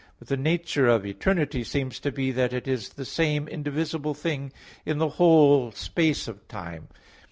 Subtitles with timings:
[0.17, 4.51] But the nature of eternity seems to be that it is the same indivisible thing
[4.83, 6.87] in the whole space of time.